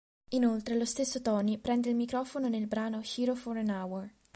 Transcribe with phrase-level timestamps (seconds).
[0.29, 4.09] Inoltre lo stesso Tony prende il microfono nel brano "Hero for an Hour".